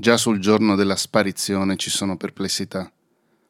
[0.00, 2.90] Già sul giorno della sparizione ci sono perplessità.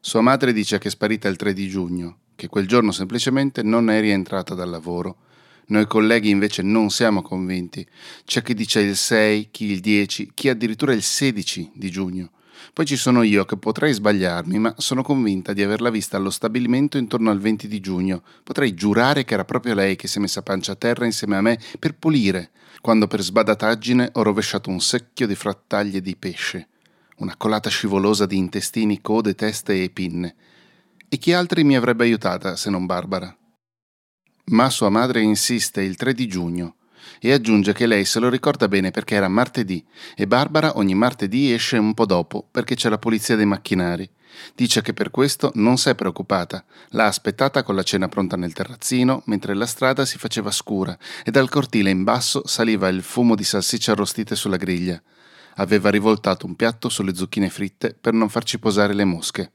[0.01, 3.89] Sua madre dice che è sparita il 3 di giugno, che quel giorno semplicemente non
[3.89, 5.19] è rientrata dal lavoro.
[5.67, 7.87] Noi colleghi invece non siamo convinti.
[8.25, 12.33] C'è chi dice il 6, chi il 10, chi addirittura il 16 di giugno.
[12.73, 16.99] Poi ci sono io che potrei sbagliarmi, ma sono convinta di averla vista allo stabilimento
[16.99, 18.23] intorno al 20 di giugno.
[18.43, 21.41] Potrei giurare che era proprio lei che si è messa pancia a terra insieme a
[21.41, 26.69] me per pulire, quando per sbadataggine ho rovesciato un secchio di frattaglie di pesce,
[27.17, 30.35] una colata scivolosa di intestini, code, teste e pinne.
[31.09, 33.37] E chi altri mi avrebbe aiutata se non Barbara?
[34.47, 36.77] Ma sua madre insiste il 3 di giugno
[37.21, 39.85] e aggiunge che lei se lo ricorda bene perché era martedì
[40.15, 44.11] e Barbara ogni martedì esce un po' dopo perché c'è la polizia dei macchinari.
[44.55, 46.65] Dice che per questo non si è preoccupata.
[46.91, 51.31] L'ha aspettata con la cena pronta nel terrazzino, mentre la strada si faceva scura e
[51.31, 55.01] dal cortile in basso saliva il fumo di salsicce arrostite sulla griglia.
[55.57, 59.53] Aveva rivoltato un piatto sulle zucchine fritte per non farci posare le mosche.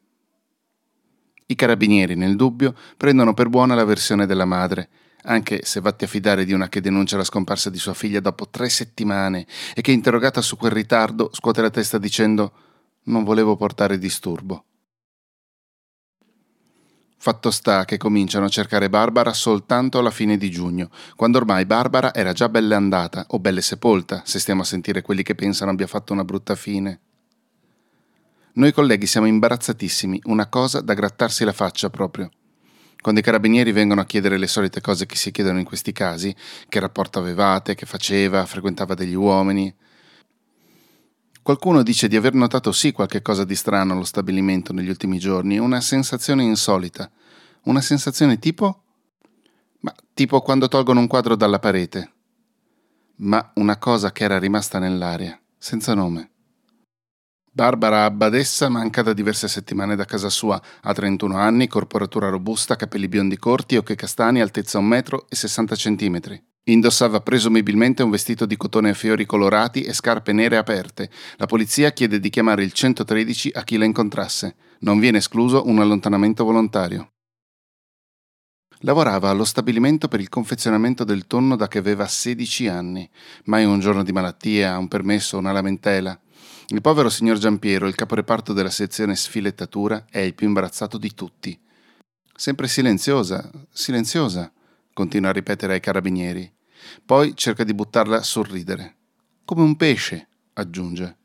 [1.47, 4.89] I carabinieri, nel dubbio, prendono per buona la versione della madre,
[5.25, 8.47] anche se vatti a fidare di una che denuncia la scomparsa di sua figlia dopo
[8.49, 12.51] tre settimane e che interrogata su quel ritardo scuote la testa dicendo
[13.05, 14.63] non volevo portare disturbo.
[17.17, 22.13] Fatto sta che cominciano a cercare Barbara soltanto alla fine di giugno, quando ormai Barbara
[22.13, 25.87] era già belle andata o belle sepolta, se stiamo a sentire quelli che pensano abbia
[25.87, 26.99] fatto una brutta fine.
[28.53, 32.29] Noi colleghi siamo imbarazzatissimi, una cosa da grattarsi la faccia proprio.
[33.05, 36.35] Quando i carabinieri vengono a chiedere le solite cose che si chiedono in questi casi,
[36.67, 39.71] che rapporto avevate, che faceva, frequentava degli uomini,
[41.43, 45.59] Qualcuno dice di aver notato sì qualche cosa di strano allo stabilimento negli ultimi giorni,
[45.59, 47.07] una sensazione insolita.
[47.65, 48.81] Una sensazione tipo?
[49.81, 52.11] Ma tipo quando tolgono un quadro dalla parete.
[53.17, 56.31] Ma una cosa che era rimasta nell'aria, senza nome.
[57.55, 63.07] Barbara Abbadessa manca da diverse settimane da casa sua, ha 31 anni, corporatura robusta, capelli
[63.07, 66.43] biondi corti, occhi castani, altezza 1 metro e 60 centimetri.
[66.65, 71.09] Indossava presumibilmente un vestito di cotone a fiori colorati e scarpe nere aperte.
[71.37, 74.55] La polizia chiede di chiamare il 113 a chi la incontrasse.
[74.79, 77.11] Non viene escluso un allontanamento volontario.
[78.79, 83.09] Lavorava allo stabilimento per il confezionamento del tonno da che aveva 16 anni.
[83.45, 86.19] Mai un giorno di malattia, un permesso, una lamentela.
[86.69, 91.59] Il povero signor Giampiero, il caporeparto della sezione sfilettatura, è il più imbarazzato di tutti.
[92.35, 94.51] Sempre silenziosa, silenziosa,
[94.91, 96.51] continua a ripetere ai carabinieri.
[97.05, 98.95] Poi cerca di buttarla a sorridere.
[99.45, 101.17] Come un pesce, aggiunge.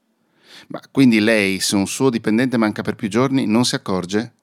[0.68, 4.34] Ma quindi lei, se un suo dipendente manca per più giorni, non si accorge?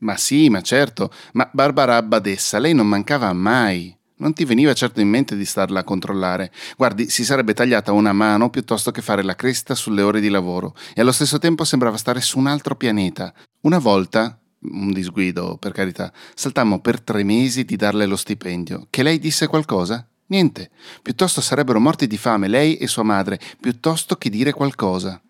[0.00, 3.96] Ma sì, ma certo, ma Barbara Abbadessa, lei non mancava mai.
[4.24, 6.50] Non ti veniva certo in mente di starla a controllare.
[6.78, 10.74] Guardi, si sarebbe tagliata una mano piuttosto che fare la cresta sulle ore di lavoro
[10.94, 13.34] e allo stesso tempo sembrava stare su un altro pianeta.
[13.60, 18.86] Una volta, un disguido per carità, saltammo per tre mesi di darle lo stipendio.
[18.88, 20.08] Che lei disse qualcosa?
[20.28, 20.70] Niente,
[21.02, 25.20] piuttosto sarebbero morti di fame lei e sua madre, piuttosto che dire qualcosa.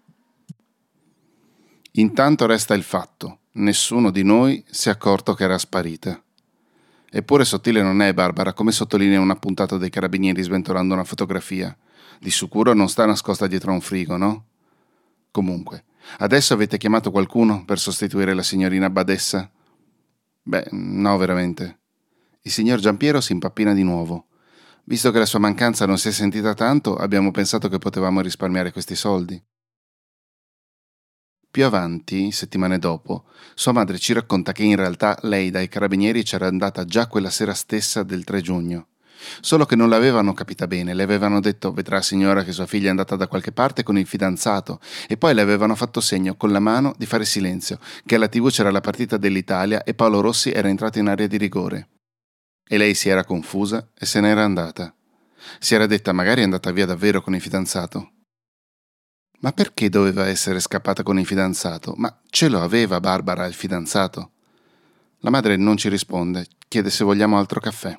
[1.95, 6.23] Intanto resta il fatto, nessuno di noi si è accorto che era sparita.
[7.16, 11.77] Eppure sottile non è Barbara, come sottolinea una puntata dei carabinieri sventolando una fotografia.
[12.19, 14.47] Di sicuro non sta nascosta dietro a un frigo, no?
[15.31, 15.84] Comunque,
[16.19, 19.49] adesso avete chiamato qualcuno per sostituire la signorina Badessa?
[20.43, 21.78] Beh, no, veramente.
[22.43, 24.27] Il signor Giampiero si impappina di nuovo.
[24.83, 28.72] Visto che la sua mancanza non si è sentita tanto, abbiamo pensato che potevamo risparmiare
[28.72, 29.41] questi soldi.
[31.54, 36.48] Più avanti, settimane dopo, sua madre ci racconta che in realtà lei dai carabinieri c'era
[36.48, 38.89] andata già quella sera stessa del 3 giugno.
[39.39, 42.91] Solo che non l'avevano capita bene, le avevano detto vedrà signora che sua figlia è
[42.91, 46.59] andata da qualche parte con il fidanzato e poi le avevano fatto segno con la
[46.59, 50.66] mano di fare silenzio, che alla tv c'era la partita dell'Italia e Paolo Rossi era
[50.66, 51.89] entrato in area di rigore.
[52.66, 54.92] E lei si era confusa e se n'era andata.
[55.60, 58.14] Si era detta magari è andata via davvero con il fidanzato.
[59.44, 61.92] Ma perché doveva essere scappata con il fidanzato?
[61.98, 64.30] Ma ce lo aveva Barbara il fidanzato?
[65.18, 67.94] La madre non ci risponde, chiede se vogliamo altro caffè.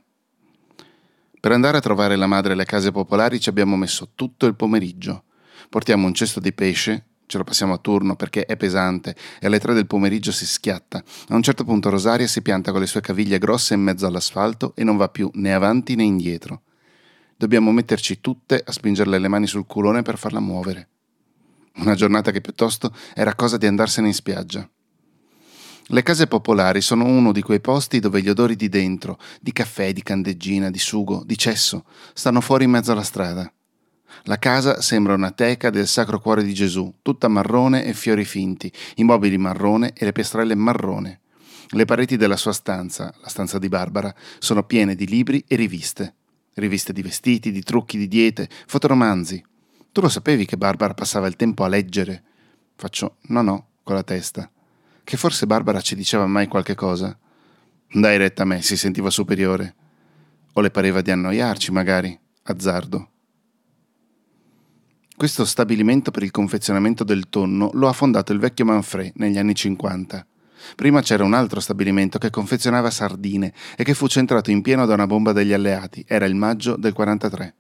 [1.39, 5.25] Per andare a trovare la madre alle case popolari ci abbiamo messo tutto il pomeriggio.
[5.69, 9.59] Portiamo un cesto di pesce, ce lo passiamo a turno perché è pesante e alle
[9.59, 11.03] tre del pomeriggio si schiatta.
[11.27, 14.73] A un certo punto Rosaria si pianta con le sue caviglie grosse in mezzo all'asfalto
[14.75, 16.63] e non va più né avanti né indietro.
[17.37, 20.89] Dobbiamo metterci tutte a spingerle le mani sul culone per farla muovere.
[21.77, 24.67] Una giornata che piuttosto era cosa di andarsene in spiaggia.
[25.87, 29.93] Le case popolari sono uno di quei posti dove gli odori di dentro, di caffè,
[29.93, 33.51] di candeggina, di sugo, di cesso, stanno fuori in mezzo alla strada.
[34.23, 38.71] La casa sembra una teca del Sacro Cuore di Gesù, tutta marrone e fiori finti,
[38.95, 41.19] i mobili marrone e le piastrelle marrone.
[41.69, 46.15] Le pareti della sua stanza, la stanza di Barbara, sono piene di libri e riviste.
[46.55, 49.43] Riviste di vestiti, di trucchi, di diete, fotoromanzi.
[49.95, 52.21] Tu lo sapevi che Barbara passava il tempo a leggere?
[52.75, 54.49] Faccio no no con la testa
[55.05, 57.17] che forse Barbara ci diceva mai qualche cosa.
[57.89, 59.75] Dai retta a me, si sentiva superiore.
[60.51, 63.09] O le pareva di annoiarci, magari, azzardo.
[65.15, 69.55] Questo stabilimento per il confezionamento del tonno lo ha fondato il vecchio Manfred negli anni
[69.55, 70.27] 50.
[70.75, 74.95] Prima c'era un altro stabilimento che confezionava sardine e che fu centrato in pieno da
[74.95, 76.03] una bomba degli alleati.
[76.05, 77.55] Era il maggio del 43.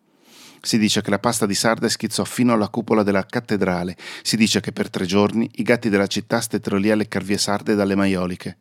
[0.65, 3.95] Si dice che la pasta di sarde schizzò fino alla cupola della cattedrale.
[4.23, 7.75] Si dice che per tre giorni i gatti della città stettero lì alle carvie sarde
[7.75, 8.57] dalle maioliche.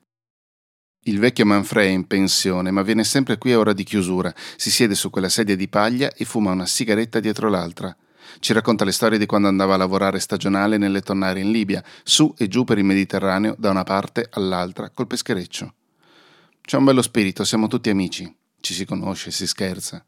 [1.05, 4.35] Il vecchio Manfred è in pensione, ma viene sempre qui a ora di chiusura.
[4.57, 7.97] Si siede su quella sedia di paglia e fuma una sigaretta dietro l'altra.
[8.39, 12.35] Ci racconta le storie di quando andava a lavorare stagionale nelle tonnare in Libia, su
[12.37, 15.73] e giù per il Mediterraneo, da una parte all'altra, col peschereccio.
[16.61, 18.31] C'è un bello spirito, siamo tutti amici.
[18.61, 20.05] Ci si conosce, si scherza.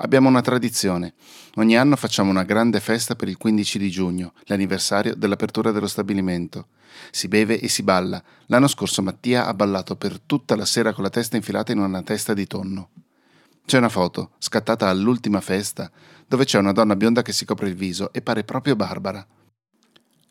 [0.00, 1.14] Abbiamo una tradizione.
[1.56, 6.68] Ogni anno facciamo una grande festa per il 15 di giugno, l'anniversario dell'apertura dello stabilimento.
[7.10, 8.22] Si beve e si balla.
[8.46, 12.02] L'anno scorso Mattia ha ballato per tutta la sera con la testa infilata in una
[12.02, 12.90] testa di tonno.
[13.66, 15.90] C'è una foto, scattata all'ultima festa,
[16.28, 19.26] dove c'è una donna bionda che si copre il viso e pare proprio Barbara.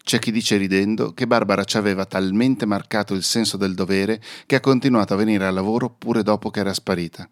[0.02, 4.56] C'è chi dice ridendo che Barbara ci aveva talmente marcato il senso del dovere che
[4.56, 7.28] ha continuato a venire al lavoro pure dopo che era sparita.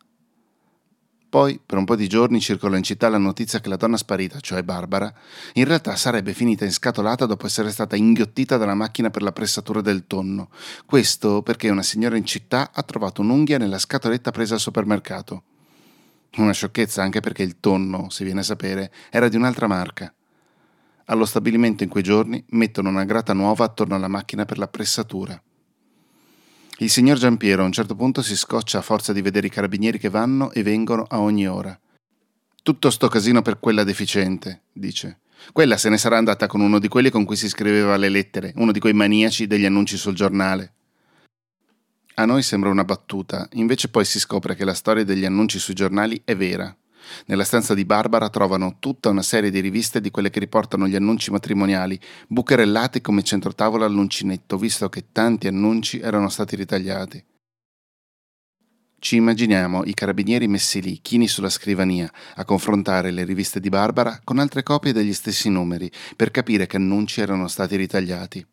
[1.36, 4.40] Poi, per un po' di giorni, circolò in città la notizia che la donna sparita,
[4.40, 5.14] cioè Barbara,
[5.56, 10.08] in realtà sarebbe finita inscatolata dopo essere stata inghiottita dalla macchina per la pressatura del
[10.08, 10.50] tonno.
[10.86, 15.44] Questo perché una signora in città ha trovato un'unghia nella scatoletta presa al supermercato.
[16.38, 20.14] Una sciocchezza anche perché il tonno, si viene a sapere, era di un'altra marca.
[21.08, 25.38] Allo stabilimento in quei giorni mettono una grata nuova attorno alla macchina per la pressatura.
[26.80, 29.98] Il signor Giampiero a un certo punto si scoccia a forza di vedere i carabinieri
[29.98, 31.80] che vanno e vengono a ogni ora.
[32.62, 35.20] Tutto sto casino per quella deficiente, dice.
[35.54, 38.52] Quella se ne sarà andata con uno di quelli con cui si scriveva le lettere,
[38.58, 40.74] uno di quei maniaci degli annunci sul giornale.
[42.16, 45.76] A noi sembra una battuta, invece poi si scopre che la storia degli annunci sui
[45.76, 46.76] giornali è vera.
[47.28, 50.96] Nella stanza di Barbara trovano tutta una serie di riviste di quelle che riportano gli
[50.96, 57.24] annunci matrimoniali, bucherellate come centrotavola all'uncinetto, visto che tanti annunci erano stati ritagliati.
[58.98, 64.20] Ci immaginiamo i carabinieri messi lì, chini sulla scrivania, a confrontare le riviste di Barbara
[64.24, 68.46] con altre copie degli stessi numeri, per capire che annunci erano stati ritagliati.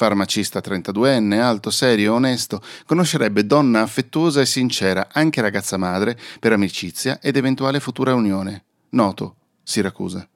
[0.00, 7.20] Farmacista 32enne, alto, serio, onesto, conoscerebbe donna affettuosa e sincera, anche ragazza madre, per amicizia
[7.20, 8.64] ed eventuale futura unione.
[8.92, 10.26] Noto, Siracusa.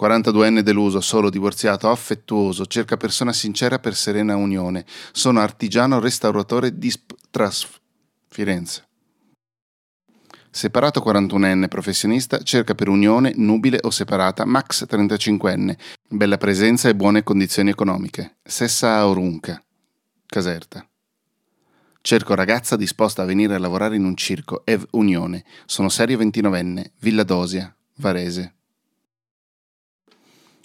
[0.00, 4.84] 42enne deluso, solo divorziato, affettuoso, cerca persona sincera per serena unione.
[5.10, 7.66] Sono artigiano restauratore di Sp- Tras
[8.28, 8.84] Firenze.
[10.54, 15.76] Separato 41enne professionista, cerca per unione, nubile o separata, max 35enne,
[16.08, 18.36] bella presenza e buone condizioni economiche.
[18.42, 19.62] Sessa a Orunca.
[20.26, 20.86] Caserta.
[22.00, 25.44] Cerco ragazza disposta a venire a lavorare in un circo, Ev Unione.
[25.64, 28.54] Sono serio 29enne, Villa Dosia, Varese.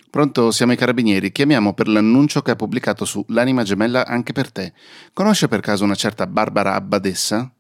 [0.10, 1.32] Pronto, siamo i carabinieri.
[1.32, 4.74] Chiamiamo per l'annuncio che ha pubblicato su L'anima gemella anche per te.
[5.14, 7.54] Conosce per caso una certa Barbara Abbadessa?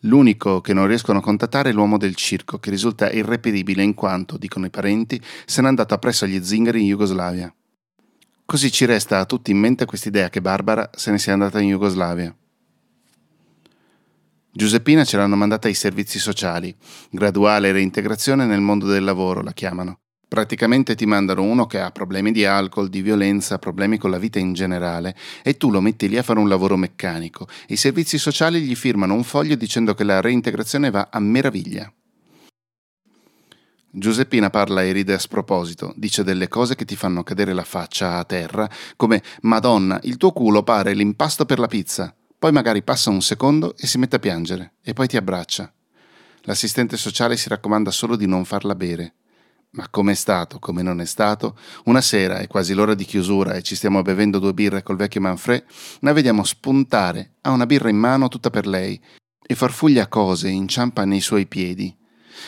[0.00, 4.36] L'unico che non riescono a contattare è l'uomo del circo, che risulta irreperibile in quanto,
[4.36, 7.52] dicono i parenti, se n'è andato appresso agli zingari in Jugoslavia.
[8.44, 11.70] Così ci resta a tutti in mente quest'idea che Barbara se ne sia andata in
[11.70, 12.34] Jugoslavia.
[14.52, 16.74] Giuseppina ce l'hanno mandata ai servizi sociali,
[17.10, 19.98] graduale reintegrazione nel mondo del lavoro la chiamano.
[20.28, 24.40] Praticamente ti mandano uno che ha problemi di alcol, di violenza, problemi con la vita
[24.40, 27.46] in generale e tu lo metti lì a fare un lavoro meccanico.
[27.68, 31.92] I servizi sociali gli firmano un foglio dicendo che la reintegrazione va a meraviglia.
[33.88, 38.18] Giuseppina parla e ride a sproposito, dice delle cose che ti fanno cadere la faccia
[38.18, 42.14] a terra, come Madonna, il tuo culo pare l'impasto per la pizza.
[42.38, 45.72] Poi magari passa un secondo e si mette a piangere, e poi ti abbraccia.
[46.42, 49.14] L'assistente sociale si raccomanda solo di non farla bere.
[49.76, 53.54] Ma come è stato, come non è stato, una sera è quasi l'ora di chiusura
[53.54, 55.64] e ci stiamo bevendo due birre col vecchio Manfred,
[56.00, 58.98] la vediamo spuntare, ha una birra in mano tutta per lei,
[59.46, 61.94] e farfuglia cose, inciampa nei suoi piedi.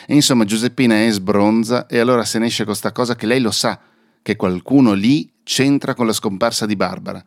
[0.06, 3.40] E insomma Giuseppina è sbronza e allora se ne esce con sta cosa che lei
[3.40, 3.78] lo sa,
[4.22, 7.22] che qualcuno lì c'entra con la scomparsa di Barbara,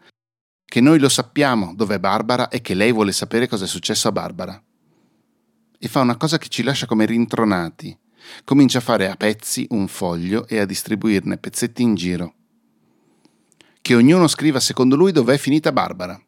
[0.66, 4.12] che noi lo sappiamo dov'è Barbara e che lei vuole sapere cosa è successo a
[4.12, 4.60] Barbara.
[5.78, 7.96] E fa una cosa che ci lascia come rintronati.
[8.44, 12.34] Comincia a fare a pezzi un foglio e a distribuirne pezzetti in giro.
[13.82, 16.22] Che ognuno scriva secondo lui dov'è finita Barbara.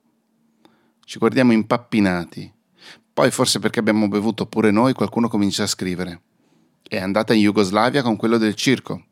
[1.06, 2.52] Ci guardiamo impappinati.
[3.14, 6.22] Poi, forse perché abbiamo bevuto pure noi, qualcuno comincia a scrivere.
[6.82, 9.06] È andata in Jugoslavia con quello del circo.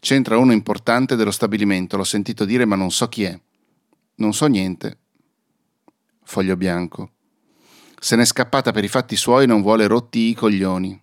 [0.00, 3.38] C'entra uno importante dello stabilimento, l'ho sentito dire ma non so chi è.
[4.16, 4.98] Non so niente.
[6.24, 7.10] Foglio bianco.
[7.98, 11.01] Se n'è scappata per i fatti suoi, non vuole rotti i coglioni.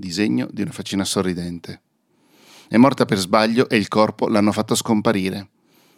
[0.00, 1.82] Disegno di una faccina sorridente.
[2.68, 5.50] È morta per sbaglio e il corpo l'hanno fatto scomparire.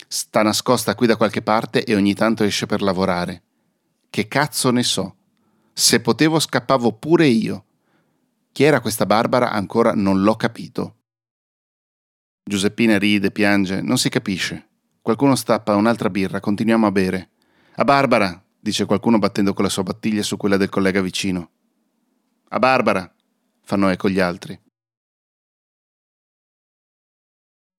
[0.09, 3.42] Sta nascosta qui da qualche parte e ogni tanto esce per lavorare.
[4.11, 5.14] Che cazzo ne so?
[5.73, 7.64] Se potevo scappavo pure io.
[8.50, 10.97] Chi era questa Barbara ancora non l'ho capito.
[12.42, 14.66] Giuseppina ride, piange, non si capisce.
[15.00, 17.30] Qualcuno stappa un'altra birra, continuiamo a bere.
[17.76, 21.50] A Barbara, dice qualcuno battendo con la sua battiglia su quella del collega vicino.
[22.49, 23.11] A Barbara,
[23.62, 24.59] fanno eco gli altri.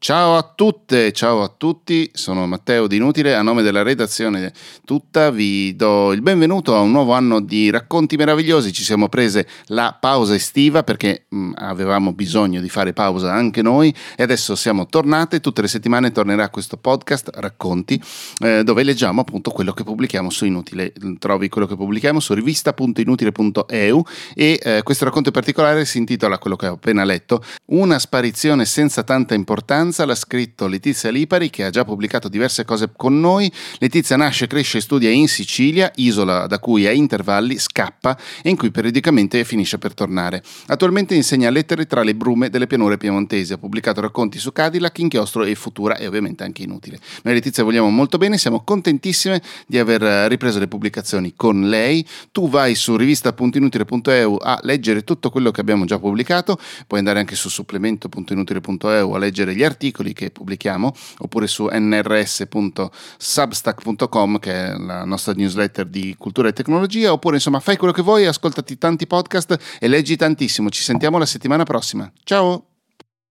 [0.04, 4.52] Ciao a tutte, ciao a tutti, sono Matteo di Inutile, a nome della redazione
[4.84, 9.48] tutta vi do il benvenuto a un nuovo anno di racconti meravigliosi, ci siamo prese
[9.68, 14.58] la pausa estiva perché mh, mm, avevamo bisogno di fare pausa anche noi e adesso
[14.58, 17.98] siamo tornate, tutte le settimane tornerà questo podcast Racconti
[18.40, 24.04] eh, dove leggiamo appunto quello che pubblichiamo su Inutile, trovi quello che pubblichiamo su rivista.inutile.eu
[24.36, 28.66] e eh, questo racconto in particolare si intitola quello che ho appena letto, Una sparizione
[28.66, 33.20] senza tanta importanza Speranza l'ha scritto Letizia Lipari che ha già pubblicato diverse cose con
[33.20, 33.52] noi.
[33.78, 38.58] Letizia nasce, cresce e studia in Sicilia, isola da cui a intervalli scappa e in
[38.58, 40.42] cui periodicamente finisce per tornare.
[40.66, 45.44] Attualmente insegna lettere tra le brume delle pianure piemontesi, ha pubblicato racconti su Cadillac, Inchiostro
[45.44, 47.00] e Futura e ovviamente anche Inutile.
[47.22, 52.04] Noi Letizia vogliamo molto bene, siamo contentissime di aver ripreso le pubblicazioni con lei.
[52.32, 56.58] Tu vai su rivista.inutile.eu a leggere tutto quello che abbiamo già pubblicato,
[56.88, 64.40] puoi andare anche su supplemento.inutile.eu a leggere gli articoli articoli che pubblichiamo oppure su nrs.substack.com
[64.40, 68.25] che è la nostra newsletter di cultura e tecnologia oppure insomma fai quello che vuoi,
[68.25, 70.70] ascoltati tanti podcast e leggi tantissimo.
[70.70, 72.10] Ci sentiamo la settimana prossima.
[72.24, 72.73] Ciao!